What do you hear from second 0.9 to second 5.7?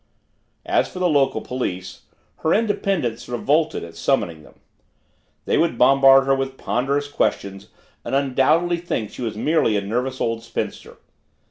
for the local police her independence revolted at summoning them. They